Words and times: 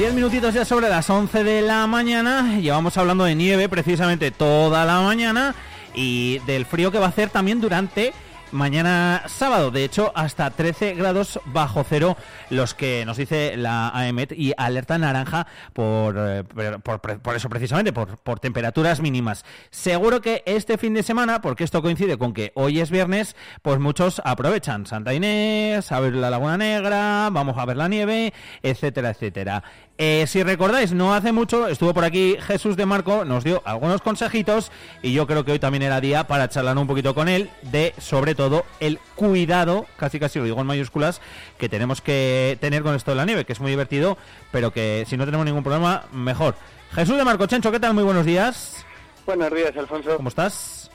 10 0.00 0.14
minutitos 0.14 0.54
ya 0.54 0.64
sobre 0.64 0.88
las 0.88 1.10
11 1.10 1.44
de 1.44 1.60
la 1.60 1.86
mañana. 1.86 2.58
Llevamos 2.58 2.96
hablando 2.96 3.24
de 3.24 3.34
nieve 3.34 3.68
precisamente 3.68 4.30
toda 4.30 4.86
la 4.86 5.02
mañana 5.02 5.54
y 5.94 6.38
del 6.46 6.64
frío 6.64 6.90
que 6.90 6.98
va 6.98 7.04
a 7.04 7.08
hacer 7.10 7.28
también 7.28 7.60
durante 7.60 8.14
mañana 8.52 9.22
sábado. 9.26 9.70
De 9.70 9.84
hecho, 9.84 10.12
hasta 10.14 10.50
13 10.50 10.94
grados 10.94 11.40
bajo 11.46 11.84
cero 11.84 12.16
los 12.48 12.74
que 12.74 13.04
nos 13.04 13.16
dice 13.16 13.56
la 13.56 13.90
AEMET 13.90 14.32
y 14.32 14.52
alerta 14.56 14.98
naranja 14.98 15.46
por, 15.72 16.16
eh, 16.18 16.44
por, 16.82 17.36
eso 17.36 17.48
precisamente, 17.48 17.92
por, 17.92 18.18
por 18.18 18.40
temperaturas 18.40 19.00
mínimas. 19.00 19.44
Seguro 19.70 20.20
que 20.20 20.42
este 20.46 20.78
fin 20.78 20.94
de 20.94 21.02
semana, 21.02 21.40
porque 21.40 21.64
esto 21.64 21.82
coincide 21.82 22.18
con 22.18 22.32
que 22.32 22.52
hoy 22.54 22.80
es 22.80 22.90
viernes, 22.90 23.36
pues 23.62 23.78
muchos 23.78 24.20
aprovechan 24.24 24.86
Santa 24.86 25.14
Inés, 25.14 25.92
a 25.92 26.00
ver 26.00 26.14
la 26.14 26.30
Laguna 26.30 26.56
Negra, 26.56 27.28
vamos 27.30 27.58
a 27.58 27.64
ver 27.64 27.76
la 27.76 27.88
nieve, 27.88 28.32
etcétera, 28.62 29.10
etcétera. 29.10 29.62
Eh, 30.02 30.26
si 30.26 30.42
recordáis, 30.42 30.94
no 30.94 31.12
hace 31.12 31.30
mucho 31.30 31.68
estuvo 31.68 31.92
por 31.92 32.06
aquí 32.06 32.38
Jesús 32.40 32.74
de 32.74 32.86
Marco, 32.86 33.26
nos 33.26 33.44
dio 33.44 33.60
algunos 33.66 34.00
consejitos 34.00 34.72
y 35.02 35.12
yo 35.12 35.26
creo 35.26 35.44
que 35.44 35.52
hoy 35.52 35.58
también 35.58 35.82
era 35.82 36.00
día 36.00 36.26
para 36.26 36.48
charlar 36.48 36.78
un 36.78 36.86
poquito 36.86 37.14
con 37.14 37.28
él 37.28 37.50
de, 37.60 37.92
sobre 37.98 38.34
todo, 38.34 38.64
el 38.80 38.98
cuidado, 39.14 39.84
casi 39.98 40.18
casi 40.18 40.38
lo 40.38 40.46
digo 40.46 40.58
en 40.58 40.66
mayúsculas, 40.68 41.20
que 41.58 41.68
tenemos 41.68 42.00
que 42.00 42.56
tener 42.62 42.82
con 42.82 42.94
esto 42.94 43.10
de 43.10 43.18
la 43.18 43.26
nieve, 43.26 43.44
que 43.44 43.52
es 43.52 43.60
muy 43.60 43.72
divertido, 43.72 44.16
pero 44.50 44.72
que 44.72 45.04
si 45.06 45.18
no 45.18 45.26
tenemos 45.26 45.44
ningún 45.44 45.62
problema, 45.62 46.06
mejor. 46.12 46.54
Jesús 46.94 47.18
de 47.18 47.24
Marco 47.26 47.44
Chencho, 47.44 47.70
¿qué 47.70 47.78
tal? 47.78 47.92
Muy 47.92 48.04
buenos 48.04 48.24
días. 48.24 48.86
Buenos 49.26 49.52
días, 49.52 49.76
Alfonso. 49.76 50.16
¿Cómo 50.16 50.30
estás? 50.30 50.90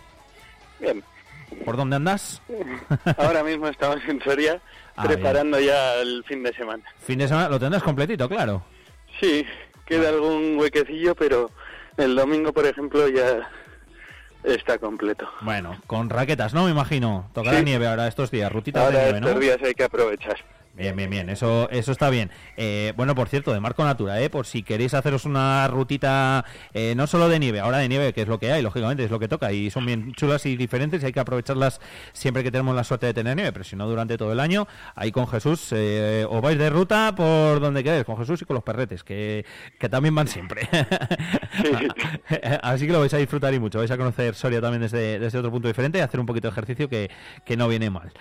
Bien. 0.80 1.04
¿Por 1.64 1.78
dónde 1.78 1.98
andas? 1.98 2.42
Ahora 3.20 3.44
mismo 3.44 3.68
estamos 3.68 4.00
en 4.08 4.20
Soria, 4.24 4.60
ah, 4.96 5.04
preparando 5.04 5.60
ya 5.60 5.94
el 5.98 6.24
fin 6.24 6.42
de 6.42 6.52
semana. 6.56 6.84
Fin 6.98 7.20
de 7.20 7.28
semana, 7.28 7.50
lo 7.50 7.60
tendrás 7.60 7.84
completito, 7.84 8.28
claro. 8.28 8.64
Sí, 9.20 9.46
queda 9.86 10.10
algún 10.10 10.58
huequecillo, 10.58 11.16
pero 11.16 11.52
el 11.98 12.16
domingo, 12.16 12.52
por 12.54 12.66
ejemplo, 12.66 13.08
ya 13.08 13.50
está 14.44 14.78
completo. 14.78 15.28
Bueno, 15.42 15.80
con 15.88 16.10
raquetas, 16.10 16.54
¿no? 16.54 16.66
Me 16.66 16.72
imagino. 16.72 17.30
Tocar 17.34 17.64
nieve 17.64 17.88
ahora 17.88 18.08
estos 18.08 18.32
días, 18.32 18.52
rutitas 18.52 18.92
de 18.92 19.00
nieve, 19.00 19.22
¿no? 19.22 19.28
estos 19.28 19.42
días 19.42 19.58
hay 19.64 19.74
que 19.74 19.84
aprovechar. 19.84 20.38
Bien, 20.76 20.94
bien, 20.94 21.10
bien, 21.10 21.30
eso, 21.30 21.70
eso 21.72 21.94
está 21.94 22.10
bien. 22.10 22.30
Eh, 22.58 22.92
bueno, 22.98 23.16
por 23.16 23.30
cierto, 23.30 23.54
de 23.54 23.62
Marco 23.62 23.86
Natura, 23.86 24.22
¿eh? 24.22 24.30
por 24.30 24.46
si 24.46 24.62
queréis 24.62 24.94
haceros 24.94 25.24
una 25.24 25.70
rutita 25.70 26.44
eh, 26.74 26.96
no 26.98 27.08
solo 27.08 27.30
de 27.30 27.40
nieve, 27.40 27.62
ahora 27.62 27.78
de 27.78 27.88
nieve, 27.88 28.12
que 28.12 28.24
es 28.24 28.28
lo 28.28 28.40
que 28.40 28.52
hay, 28.52 28.62
lógicamente, 28.62 29.06
es 29.06 29.10
lo 29.10 29.18
que 29.18 29.30
toca, 29.30 29.54
y 29.54 29.70
son 29.70 29.86
bien 29.86 30.12
chulas 30.16 30.46
y 30.46 30.58
diferentes, 30.58 31.02
y 31.02 31.06
hay 31.06 31.14
que 31.14 31.22
aprovecharlas 31.22 31.80
siempre 32.12 32.44
que 32.44 32.52
tenemos 32.52 32.76
la 32.76 32.84
suerte 32.84 33.06
de 33.06 33.14
tener 33.14 33.38
nieve, 33.38 33.54
pero 33.54 33.64
si 33.64 33.78
no 33.78 33.88
durante 33.88 34.18
todo 34.18 34.34
el 34.34 34.40
año, 34.42 34.68
ahí 34.96 35.14
con 35.14 35.28
Jesús, 35.28 35.70
eh, 35.72 36.26
os 36.30 36.42
vais 36.42 36.58
de 36.58 36.70
ruta 36.70 37.16
por 37.16 37.62
donde 37.62 37.82
queráis, 37.82 38.04
con 38.04 38.18
Jesús 38.18 38.42
y 38.42 38.46
con 38.46 38.56
los 38.56 38.64
perretes, 38.64 39.06
que, 39.06 39.46
que 39.80 39.88
también 39.88 40.14
van 40.14 40.28
siempre. 40.28 40.68
Así 42.62 42.86
que 42.86 42.92
lo 42.92 43.00
vais 43.00 43.14
a 43.14 43.18
disfrutar 43.18 43.54
y 43.54 43.60
mucho, 43.60 43.80
vais 43.80 43.92
a 43.92 43.98
conocer 43.98 44.36
Soria 44.36 44.60
también 44.60 44.82
desde, 44.82 45.20
desde 45.20 45.38
otro 45.38 45.52
punto 45.52 45.70
diferente 45.70 46.00
y 46.00 46.02
hacer 46.02 46.20
un 46.20 46.26
poquito 46.26 46.50
de 46.50 46.52
ejercicio 46.52 46.90
que, 46.90 47.10
que 47.46 47.56
no 47.56 47.70
viene 47.70 47.90
mal. 47.90 48.12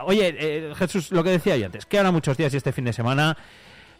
oye, 0.00 0.72
Jesús, 0.78 1.12
lo 1.12 1.22
que 1.22 1.28
decía 1.28 1.58
yo 1.58 1.73
es 1.74 1.86
que 1.86 1.98
ahora 1.98 2.12
muchos 2.12 2.36
días 2.36 2.52
y 2.54 2.56
este 2.56 2.72
fin 2.72 2.84
de 2.84 2.92
semana, 2.92 3.36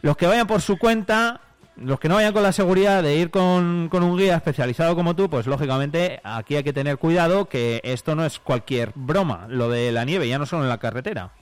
los 0.03 0.17
que 0.17 0.27
vayan 0.27 0.47
por 0.47 0.61
su 0.61 0.78
cuenta, 0.78 1.41
los 1.77 1.98
que 1.98 2.08
no 2.08 2.17
vayan 2.17 2.33
con 2.33 2.42
la 2.42 2.53
seguridad 2.53 3.03
de 3.03 3.17
ir 3.17 3.30
con, 3.30 3.91
un 3.92 4.19
guía 4.19 4.36
especializado 4.36 4.94
como 4.94 5.17
tú, 5.17 5.28
pues 5.28 5.47
lógicamente 5.47 6.20
aquí 6.22 6.56
hay 6.56 6.62
que 6.62 6.72
tener 6.72 6.98
cuidado 6.98 7.48
que 7.48 7.80
esto 7.84 8.14
no 8.14 8.25
es 8.25 8.39
cualquier 8.39 8.92
broma, 8.95 9.47
lo 9.48 9.69
de 9.69 9.92
la 9.92 10.05
nieve, 10.05 10.28
ya 10.28 10.39
no 10.39 10.47
solo 10.47 10.62
en 10.62 10.69
la 10.69 10.78
carretera. 10.78 11.33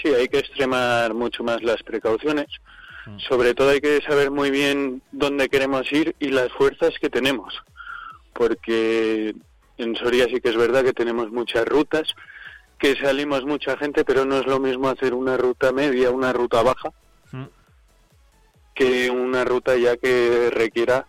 Sí, 0.00 0.08
hay 0.08 0.28
que 0.28 0.38
extremar 0.38 1.14
mucho 1.14 1.42
más 1.42 1.62
las 1.62 1.82
precauciones. 1.82 2.46
Mm. 3.06 3.18
Sobre 3.18 3.54
todo 3.54 3.70
hay 3.70 3.80
que 3.80 4.00
saber 4.02 4.30
muy 4.30 4.50
bien 4.50 5.02
dónde 5.12 5.48
queremos 5.48 5.90
ir 5.92 6.14
y 6.18 6.28
las 6.28 6.50
fuerzas 6.52 6.94
que 7.00 7.10
tenemos. 7.10 7.54
Porque 8.32 9.34
en 9.78 9.96
Soria 9.96 10.26
sí 10.26 10.40
que 10.40 10.50
es 10.50 10.56
verdad 10.56 10.84
que 10.84 10.92
tenemos 10.92 11.30
muchas 11.30 11.66
rutas, 11.66 12.14
que 12.80 12.96
salimos 12.96 13.44
mucha 13.44 13.76
gente, 13.76 14.04
pero 14.04 14.24
no 14.24 14.38
es 14.38 14.46
lo 14.46 14.58
mismo 14.58 14.88
hacer 14.88 15.12
una 15.12 15.36
ruta 15.36 15.70
media, 15.70 16.10
una 16.10 16.32
ruta 16.32 16.62
baja, 16.62 16.90
mm. 17.30 17.44
que 18.74 19.10
una 19.10 19.44
ruta 19.44 19.76
ya 19.76 19.98
que 19.98 20.50
requiera 20.50 21.06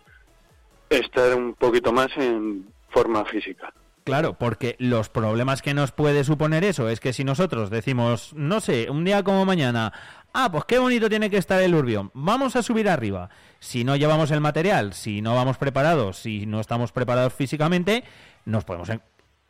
estar 0.89 1.33
un 1.33 1.55
poquito 1.55 1.93
más 1.93 2.09
en 2.17 2.67
forma 2.89 3.23
física. 3.25 3.73
Claro, 4.03 4.33
porque 4.33 4.75
los 4.79 5.09
problemas 5.09 5.61
que 5.61 5.73
nos 5.73 5.91
puede 5.91 6.23
suponer 6.23 6.63
eso 6.63 6.89
es 6.89 6.99
que 6.99 7.13
si 7.13 7.23
nosotros 7.23 7.69
decimos, 7.69 8.33
no 8.33 8.59
sé, 8.59 8.89
un 8.89 9.05
día 9.05 9.23
como 9.23 9.45
mañana, 9.45 9.93
ah, 10.33 10.51
pues 10.51 10.65
qué 10.65 10.79
bonito 10.79 11.07
tiene 11.07 11.29
que 11.29 11.37
estar 11.37 11.61
el 11.61 11.75
Urbión, 11.75 12.11
vamos 12.13 12.55
a 12.57 12.63
subir 12.63 12.89
arriba. 12.89 13.29
Si 13.59 13.83
no 13.85 13.95
llevamos 13.95 14.31
el 14.31 14.41
material, 14.41 14.93
si 14.93 15.21
no 15.21 15.35
vamos 15.35 15.57
preparados, 15.57 16.17
si 16.17 16.45
no 16.47 16.59
estamos 16.59 16.91
preparados 16.91 17.33
físicamente, 17.33 18.03
nos 18.43 18.65
podemos 18.65 18.89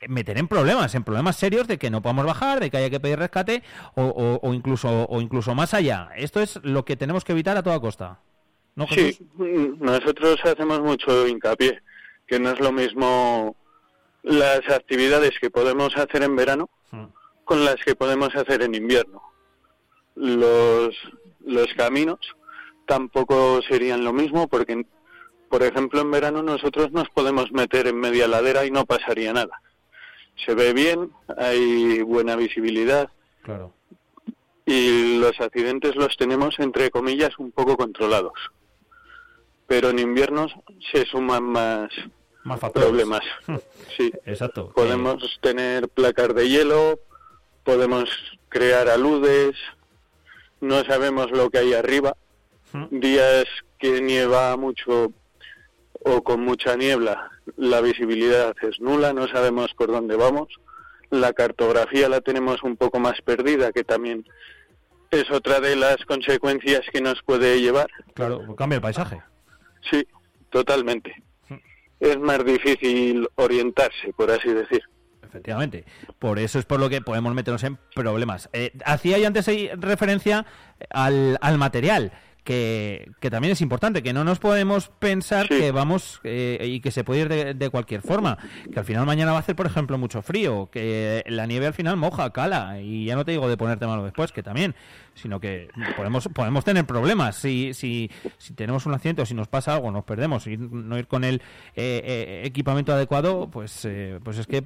meter 0.07 0.37
en 0.37 0.47
problemas, 0.47 0.95
en 0.95 1.03
problemas 1.03 1.35
serios 1.35 1.67
de 1.67 1.77
que 1.77 1.89
no 1.89 2.01
podamos 2.01 2.25
bajar, 2.25 2.59
de 2.59 2.69
que 2.69 2.77
haya 2.77 2.89
que 2.89 2.99
pedir 2.99 3.19
rescate 3.19 3.63
o, 3.95 4.39
o, 4.41 4.53
incluso 4.53 5.05
o 5.05 5.21
incluso 5.21 5.53
más 5.55 5.73
allá. 5.73 6.09
Esto 6.15 6.41
es 6.41 6.59
lo 6.63 6.85
que 6.85 6.95
tenemos 6.95 7.23
que 7.23 7.33
evitar 7.33 7.57
a 7.57 7.63
toda 7.63 7.79
costa. 7.79 8.19
¿No, 8.75 8.87
sí, 8.87 9.17
nosotros 9.79 10.39
hacemos 10.43 10.79
mucho 10.79 11.27
hincapié, 11.27 11.81
que 12.25 12.39
no 12.39 12.51
es 12.51 12.59
lo 12.59 12.71
mismo 12.71 13.55
las 14.23 14.61
actividades 14.69 15.31
que 15.39 15.49
podemos 15.49 15.95
hacer 15.97 16.23
en 16.23 16.35
verano 16.35 16.69
con 17.43 17.65
las 17.65 17.75
que 17.83 17.95
podemos 17.95 18.33
hacer 18.35 18.61
en 18.61 18.75
invierno. 18.75 19.21
Los, 20.15 20.95
los 21.45 21.67
caminos 21.75 22.19
tampoco 22.87 23.61
serían 23.67 24.05
lo 24.05 24.13
mismo 24.13 24.47
porque, 24.47 24.85
por 25.49 25.63
ejemplo, 25.63 26.01
en 26.01 26.11
verano 26.11 26.41
nosotros 26.43 26.91
nos 26.91 27.09
podemos 27.09 27.51
meter 27.51 27.87
en 27.87 27.99
media 27.99 28.27
ladera 28.27 28.65
y 28.65 28.71
no 28.71 28.85
pasaría 28.85 29.33
nada 29.33 29.61
se 30.35 30.55
ve 30.55 30.73
bien, 30.73 31.11
hay 31.37 32.01
buena 32.01 32.35
visibilidad. 32.35 33.09
Claro. 33.43 33.73
Y 34.65 35.19
los 35.19 35.39
accidentes 35.39 35.95
los 35.95 36.15
tenemos, 36.17 36.59
entre 36.59 36.91
comillas, 36.91 37.37
un 37.39 37.51
poco 37.51 37.77
controlados. 37.77 38.33
Pero 39.67 39.89
en 39.89 39.99
invierno 39.99 40.47
se 40.91 41.05
suman 41.05 41.43
más, 41.43 41.89
más 42.43 42.59
problemas. 42.71 43.21
sí. 43.97 44.11
Exacto. 44.25 44.71
Podemos 44.73 45.39
tener 45.41 45.89
placas 45.89 46.33
de 46.35 46.49
hielo, 46.49 46.99
podemos 47.63 48.09
crear 48.49 48.89
aludes, 48.89 49.55
no 50.59 50.83
sabemos 50.83 51.31
lo 51.31 51.49
que 51.49 51.57
hay 51.57 51.73
arriba. 51.73 52.15
Días 52.89 53.45
que 53.79 54.01
nieva 54.01 54.55
mucho 54.55 55.11
o 56.03 56.23
con 56.23 56.41
mucha 56.41 56.75
niebla, 56.75 57.29
la 57.57 57.81
visibilidad 57.81 58.55
es 58.61 58.79
nula, 58.79 59.13
no 59.13 59.27
sabemos 59.27 59.73
por 59.77 59.91
dónde 59.91 60.15
vamos. 60.15 60.47
La 61.09 61.33
cartografía 61.33 62.07
la 62.09 62.21
tenemos 62.21 62.63
un 62.63 62.77
poco 62.77 62.99
más 62.99 63.21
perdida, 63.21 63.71
que 63.71 63.83
también 63.83 64.25
es 65.11 65.29
otra 65.29 65.59
de 65.59 65.75
las 65.75 65.97
consecuencias 66.05 66.81
que 66.91 67.01
nos 67.01 67.21
puede 67.23 67.59
llevar. 67.61 67.89
Claro, 68.13 68.55
cambia 68.55 68.77
el 68.77 68.81
paisaje. 68.81 69.21
Sí, 69.89 70.07
totalmente. 70.49 71.21
Es 71.99 72.17
más 72.17 72.43
difícil 72.43 73.27
orientarse, 73.35 74.13
por 74.15 74.31
así 74.31 74.49
decir. 74.49 74.81
Efectivamente. 75.21 75.85
Por 76.19 76.39
eso 76.39 76.59
es 76.59 76.65
por 76.65 76.79
lo 76.79 76.89
que 76.89 77.01
podemos 77.01 77.33
meternos 77.33 77.63
en 77.63 77.77
problemas. 77.93 78.49
Eh, 78.53 78.71
hacía 78.85 79.17
yo 79.17 79.27
antes 79.27 79.49
referencia 79.77 80.45
al, 80.89 81.37
al 81.41 81.57
material 81.57 82.11
que, 82.43 83.11
que, 83.19 83.29
también 83.29 83.51
es 83.51 83.61
importante, 83.61 84.01
que 84.01 84.13
no 84.13 84.23
nos 84.23 84.39
podemos 84.39 84.89
pensar 84.89 85.47
que 85.47 85.71
vamos 85.71 86.19
eh, 86.23 86.59
y 86.63 86.79
que 86.79 86.91
se 86.91 87.03
puede 87.03 87.21
ir 87.21 87.55
de, 87.55 87.69
cualquier 87.69 88.01
forma, 88.01 88.37
que 88.71 88.79
al 88.79 88.85
final 88.85 89.05
mañana 89.05 89.31
va 89.31 89.37
a 89.37 89.41
hacer, 89.41 89.55
por 89.55 89.67
ejemplo, 89.67 89.97
mucho 89.97 90.21
frío, 90.21 90.69
que 90.71 91.23
la 91.27 91.45
nieve 91.45 91.67
al 91.67 91.73
final 91.73 91.97
moja, 91.97 92.31
cala, 92.31 92.81
y 92.81 93.05
ya 93.05 93.15
no 93.15 93.25
te 93.25 93.31
digo 93.31 93.47
de 93.47 93.57
ponerte 93.57 93.85
malo 93.85 94.03
después, 94.03 94.31
que 94.31 94.41
también, 94.41 94.75
sino 95.13 95.39
que 95.39 95.69
podemos, 95.95 96.27
podemos 96.33 96.65
tener 96.65 96.85
problemas. 96.85 97.35
Si, 97.35 97.73
si, 97.73 98.09
si 98.37 98.53
tenemos 98.53 98.85
un 98.85 98.93
accidente 98.93 99.21
o 99.21 99.25
si 99.25 99.35
nos 99.35 99.47
pasa 99.47 99.75
algo, 99.75 99.91
nos 99.91 100.03
perdemos. 100.03 100.47
Y 100.47 100.57
no 100.57 100.97
ir 100.97 101.07
con 101.07 101.23
el 101.23 101.41
eh, 101.75 102.01
eh, 102.03 102.41
equipamiento 102.45 102.91
adecuado, 102.91 103.49
pues, 103.51 103.87
pues 104.23 104.37
es 104.37 104.47
que 104.47 104.63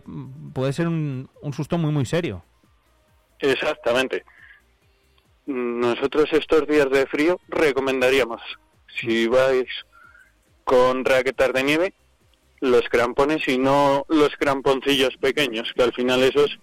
puede 0.54 0.71
ser 0.71 0.88
un, 0.88 1.30
un 1.42 1.54
susto 1.54 1.78
muy, 1.78 1.92
muy 1.92 2.06
serio. 2.06 2.44
Exactamente 3.39 4.24
nosotros 5.45 6.31
estos 6.33 6.68
días 6.68 6.89
de 6.89 7.06
frío 7.06 7.39
recomendaríamos, 7.47 8.42
si 9.00 9.27
vais 9.27 9.68
con 10.63 11.06
raquetas 11.06 11.53
de 11.53 11.63
nieve, 11.63 11.94
los 12.62 12.88
crampones 12.89 13.47
y 13.47 13.57
no 13.57 14.06
los 14.09 14.36
cramponcillos 14.38 15.15
pequeños, 15.18 15.71
que 15.75 15.83
al 15.83 15.94
final 15.94 16.24
esos 16.24 16.59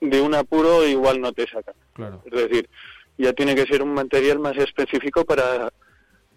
de 0.00 0.20
un 0.20 0.34
apuro 0.34 0.86
igual 0.86 1.20
no 1.20 1.32
te 1.32 1.46
sacan. 1.48 1.74
Es 2.24 2.32
decir, 2.32 2.68
ya 3.18 3.32
tiene 3.32 3.54
que 3.54 3.66
ser 3.66 3.82
un 3.82 3.94
material 3.94 4.38
más 4.38 4.56
específico 4.56 5.24
para, 5.24 5.72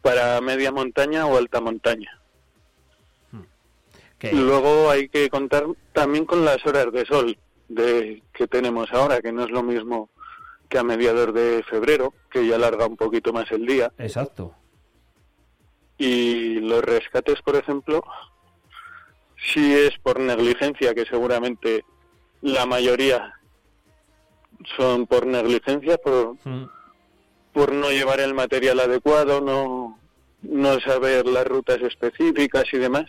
para 0.01 0.41
media 0.41 0.71
montaña 0.71 1.25
o 1.25 1.37
alta 1.37 1.61
montaña. 1.61 2.21
Hmm. 3.31 3.43
Luego 4.33 4.89
hay 4.89 5.09
que 5.09 5.29
contar 5.29 5.65
también 5.93 6.25
con 6.25 6.43
las 6.43 6.65
horas 6.65 6.91
de 6.91 7.05
sol 7.05 7.37
de 7.67 8.21
que 8.33 8.47
tenemos 8.47 8.91
ahora, 8.91 9.21
que 9.21 9.31
no 9.31 9.43
es 9.43 9.51
lo 9.51 9.63
mismo 9.63 10.09
que 10.69 10.77
a 10.77 10.83
mediados 10.83 11.33
de 11.33 11.63
febrero, 11.69 12.13
que 12.29 12.45
ya 12.47 12.55
alarga 12.55 12.85
un 12.87 12.97
poquito 12.97 13.31
más 13.33 13.51
el 13.51 13.65
día. 13.65 13.91
Exacto. 13.97 14.53
Y 15.97 16.59
los 16.59 16.83
rescates, 16.83 17.41
por 17.41 17.55
ejemplo, 17.55 18.03
si 19.53 19.73
es 19.73 19.97
por 19.99 20.19
negligencia, 20.19 20.93
que 20.93 21.05
seguramente 21.05 21.85
la 22.41 22.65
mayoría 22.65 23.33
son 24.77 25.05
por 25.07 25.25
negligencia, 25.25 25.97
por, 25.97 26.35
Mm. 26.43 26.67
por 27.53 27.71
no 27.73 27.89
llevar 27.91 28.19
el 28.19 28.33
material 28.33 28.79
adecuado, 28.79 29.41
no, 29.41 29.99
no 30.41 30.79
saber 30.81 31.25
las 31.27 31.45
rutas 31.47 31.79
específicas 31.81 32.65
y 32.73 32.77
demás, 32.77 33.05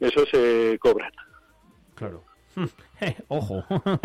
eso 0.00 0.24
se 0.30 0.78
cobran. 0.80 1.12
Claro. 1.94 2.22
Ojo. 3.28 3.64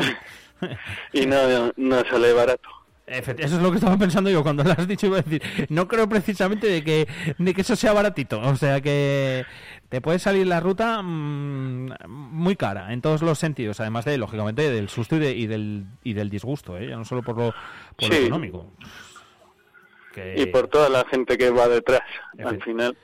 Y 1.13 1.25
no, 1.25 1.71
no 1.75 2.03
sale 2.06 2.33
barato. 2.33 2.69
Eso 3.07 3.31
es 3.31 3.51
lo 3.53 3.71
que 3.71 3.77
estaba 3.77 3.98
pensando 3.98 4.30
yo 4.30 4.44
cuando 4.44 4.63
lo 4.63 4.71
has 4.71 4.88
dicho. 4.88 5.07
Iba 5.07 5.18
a 5.18 5.21
decir, 5.24 5.42
no 5.69 5.88
creo 5.88 6.07
precisamente 6.07 6.68
de 6.68 6.83
que, 6.83 7.07
de 7.39 7.53
que 7.56 7.62
eso 7.62 7.75
sea 7.75 7.94
baratito. 7.94 8.39
O 8.39 8.56
sea 8.56 8.80
que 8.80 9.44
te 9.89 10.01
puede 10.01 10.19
salir 10.19 10.45
la 10.45 10.59
ruta 10.59 11.01
mm, 11.01 11.94
muy 12.07 12.56
cara 12.56 12.94
en 12.94 13.01
todos 13.01 13.24
los 13.24 13.39
sentidos. 13.39 13.80
Además 13.80 14.06
de, 14.06 14.19
lógicamente, 14.19 14.69
del 14.71 14.88
susto 14.88 15.15
y, 15.15 15.19
de- 15.19 15.36
y 15.36 15.48
del, 15.48 15.86
y 16.03 16.13
del 16.13 16.30
disgusto. 16.30 16.77
¿eh? 16.77 16.88
Ya 16.89 16.95
no 16.95 17.06
solo 17.06 17.24
por 17.24 17.38
lo, 17.38 17.53
por 17.98 18.09
lo 18.09 18.15
Sí. 18.15 18.21
económico. 18.21 18.71
Que- 20.13 20.36
Y 20.38 20.45
por 20.45 20.68
toda 20.68 20.89
la 20.89 21.03
gente 21.06 21.38
que 21.39 21.50
va 21.50 21.68
detrás. 21.68 22.01
Al 22.45 22.62
final, 22.62 22.95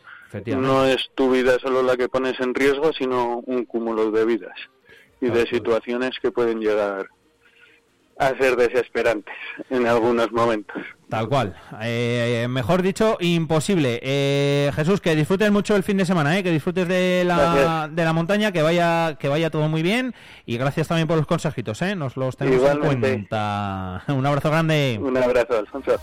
no 0.45 0.85
es 0.85 1.09
tu 1.15 1.31
vida 1.31 1.57
solo 1.59 1.81
la 1.81 1.97
que 1.97 2.07
pones 2.07 2.39
en 2.39 2.53
riesgo, 2.53 2.94
sino 2.94 3.39
un 3.39 3.65
cúmulo 3.65 4.11
de 4.11 4.25
vidas 4.25 4.55
y 5.21 5.29
de 5.29 5.47
situaciones 5.47 6.11
que 6.21 6.31
pueden 6.31 6.59
llegar 6.59 7.07
a 8.19 8.29
ser 8.29 8.55
desesperantes 8.55 9.33
en 9.69 9.85
algunos 9.85 10.31
momentos. 10.31 10.81
Tal 11.07 11.29
cual. 11.29 11.55
Eh, 11.81 12.47
mejor 12.49 12.81
dicho, 12.81 13.17
imposible. 13.19 13.99
Eh, 14.01 14.71
Jesús, 14.75 15.01
que 15.01 15.15
disfrutes 15.15 15.51
mucho 15.51 15.75
el 15.75 15.83
fin 15.83 15.97
de 15.97 16.05
semana, 16.05 16.37
¿eh? 16.37 16.43
que 16.43 16.51
disfrutes 16.51 16.87
de 16.87 17.23
la, 17.25 17.87
de 17.91 18.03
la 18.03 18.13
montaña, 18.13 18.51
que 18.51 18.61
vaya, 18.61 19.15
que 19.19 19.29
vaya 19.29 19.49
todo 19.49 19.69
muy 19.69 19.83
bien. 19.83 20.13
Y 20.45 20.57
gracias 20.57 20.87
también 20.87 21.07
por 21.07 21.17
los 21.17 21.27
consejitos, 21.27 21.81
¿eh? 21.83 21.95
nos 21.95 22.17
los 22.17 22.35
tenemos 22.35 22.59
Igualmente. 22.59 23.07
en 23.07 23.13
cuenta. 23.13 24.03
Un 24.13 24.25
abrazo 24.25 24.49
grande. 24.49 24.99
Un 25.01 25.15
abrazo, 25.15 25.59
Alfonso. 25.59 25.97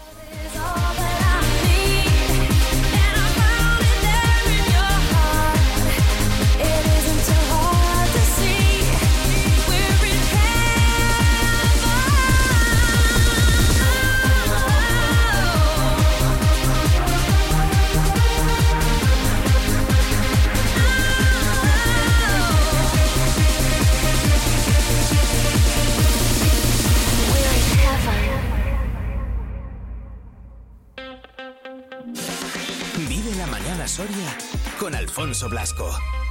Con 34.84 34.94
Alfonso 34.94 35.48
Blasco. 35.48 36.23